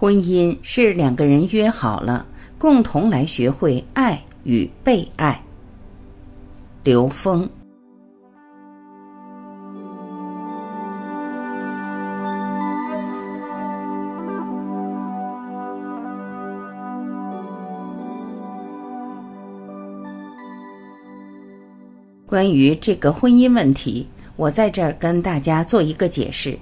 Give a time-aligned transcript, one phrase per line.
[0.00, 2.24] 婚姻是两个人约好了，
[2.56, 5.42] 共同来学会爱与被爱。
[6.84, 7.50] 刘峰。
[22.24, 24.06] 关于这个婚姻问题，
[24.36, 26.56] 我在这儿跟大家做一个解释。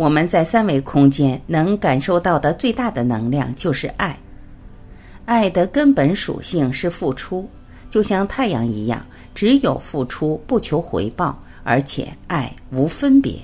[0.00, 4.18] 我们在三维空间能感受到的最大的能量就是爱。
[5.26, 7.46] 爱的根本属性是付出，
[7.90, 13.34] 就像太阳一样，只有付出不求回报，而且爱无分别。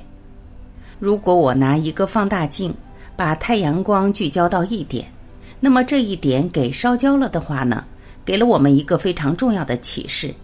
[0.99, 2.75] 如果我拿一个放大镜，
[3.17, 5.05] 把太阳光聚焦到一点，
[5.61, 7.85] 那么这一点给烧焦了的话呢，
[8.25, 10.35] 给了我们一个非常重要的启示：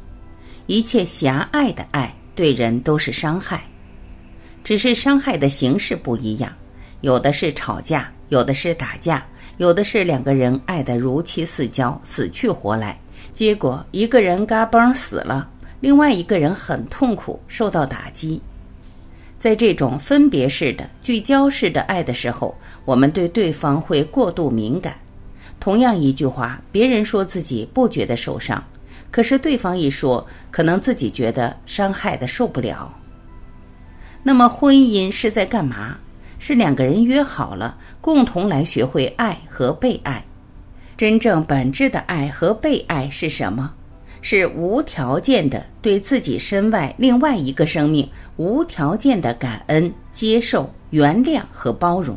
[0.66, 3.62] 一切狭隘的爱对人都是伤害。
[4.64, 6.52] 只是伤害的形式不一样，
[7.00, 9.24] 有的是吵架，有的是打架，
[9.58, 12.98] 有的是两个人爱得如漆似胶，死去活来，
[13.32, 15.48] 结果一个人嘎嘣死了，
[15.80, 18.40] 另外一个人很痛苦，受到打击。
[19.38, 24.94] 在这种分别式的、聚焦式的爱的时候，我们对对方会过度敏感。
[25.58, 28.62] 同样一句话，别人说自己不觉得受伤，
[29.10, 32.92] 可是对方一说，可能自己觉得伤害的受不了。
[34.22, 35.96] 那么，婚姻是在干嘛？
[36.38, 40.24] 是两个人约好了，共同来学会爱和被爱。
[40.96, 43.72] 真正本质的爱和被爱是什么？
[44.20, 52.16] 是无条件的对自己身外另外一个生命无条件的感恩、接受、原谅和包容。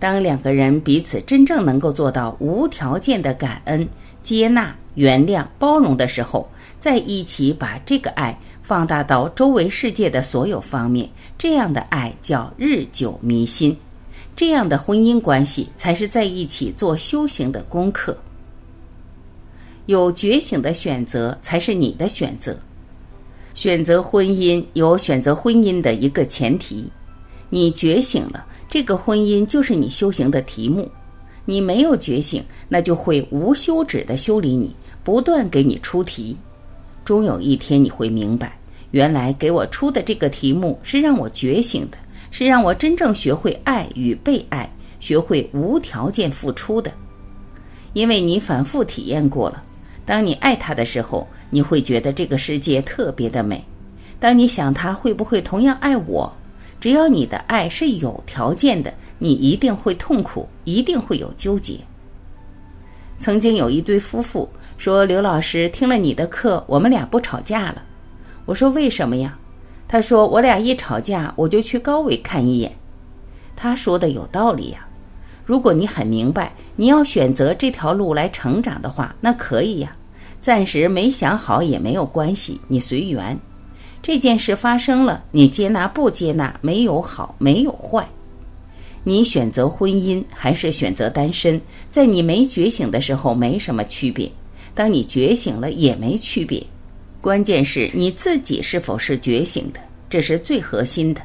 [0.00, 3.88] 当两个人彼此真正能够做到无条件的感恩、
[4.22, 8.36] 接纳、原谅、包容的时候，在一起把这个爱。
[8.62, 11.08] 放大到周围世界的所有方面，
[11.38, 13.76] 这样的爱叫日久弥新，
[14.34, 18.18] 这样的婚姻关系才是在一起做修行的功课。
[19.86, 22.58] 有觉醒的选择才是你的选择，
[23.54, 26.90] 选择婚姻有选择婚姻的一个前提，
[27.48, 30.82] 你觉醒了，这个婚姻就是你修行的题目；
[31.46, 36.36] 你没有觉醒，那就会无休止的修理你，不断给你出题。
[37.04, 38.58] 终有一天你会明白，
[38.90, 41.96] 原来给我出的这个题目是让我觉醒的，
[42.30, 44.68] 是让我真正学会爱与被爱，
[44.98, 46.92] 学会无条件付出的。
[47.92, 49.62] 因为你反复体验过了，
[50.04, 53.58] 当你爱他的时候，你会觉得这个世界特别的美；
[54.18, 56.30] 当你想他会不会同样爱我，
[56.80, 61.78] 只要你的爱是有条件的，你一定会痛苦，一定会有纠结。
[63.18, 64.48] 曾经有一对夫妇。
[64.78, 67.82] 说刘老师听了你的课，我们俩不吵架了。
[68.44, 69.38] 我说为什么呀？
[69.88, 72.70] 他说我俩一吵架，我就去高维看一眼。
[73.56, 74.86] 他说的有道理呀。
[75.46, 79.96] 如果你很明白你要选择这条路来成长的话，那可以呀。
[80.42, 83.38] 暂时没想好也没有关系，你随缘。
[84.06, 88.08] 这件事发生了，你接纳不接纳，没有好，没有坏。
[89.02, 94.30] 你选择婚姻还是选择单身，在你没觉醒的时候没什么区别。
[94.76, 96.64] 当你觉醒了也没区别，
[97.20, 101.20] 关键是你自己是否是觉醒的，这是最核心的。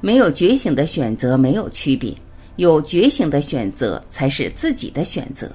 [0.00, 2.12] 没有觉醒的选择没有区别，
[2.56, 5.48] 有觉醒的选择才是自己的选择。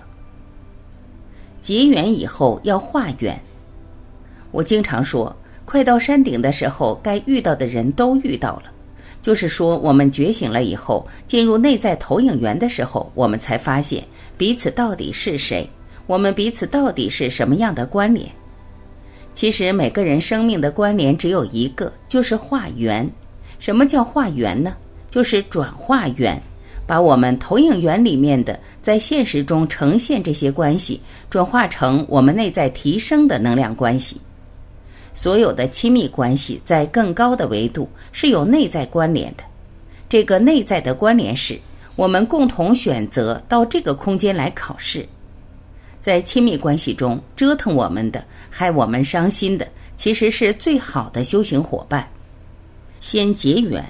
[1.59, 3.37] 结缘以后要化缘，
[4.51, 5.35] 我经常说，
[5.67, 8.71] 快到山顶的时候，该遇到的人都遇到了。
[9.21, 14.01] 就是说，我们觉醒了以后，进入内在投影源的时候，我们才发现
[14.37, 15.69] 彼此到底是谁。
[16.05, 18.25] 我们彼此到底是什么样的关联？
[19.35, 23.05] 其实每个人生命的关联只有一个，就是化缘。
[23.59, 24.73] 什么叫化缘呢？
[25.11, 26.41] 就是转化缘，
[26.85, 34.21] 把我们投影源里面的在现实中呈现这些关系，转化成我们内在提升的能量关系。
[35.17, 39.43] 所有的亲密关系在更高的维度是有内在关联的。
[40.07, 41.59] 这个内在的关联是
[41.95, 45.03] 我们共同选择到这个空间来考试。
[45.99, 52.07] 在亲密关系中折腾我们的、害我们伤心的，其实是最好的修行伙伴。
[53.01, 53.83] 先结缘，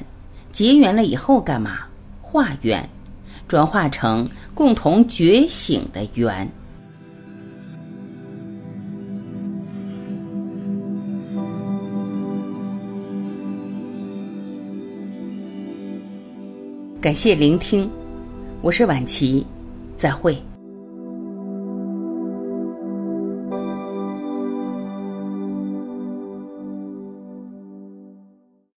[0.54, 1.80] 结缘了以后干嘛？
[2.22, 2.90] 化缘，
[3.50, 6.50] 转化成共同觉醒的缘。
[17.08, 17.90] 感谢聆听，
[18.62, 19.48] 我是晚琪，
[19.96, 20.38] 再会。